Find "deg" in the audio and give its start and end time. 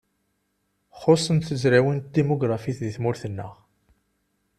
2.81-2.93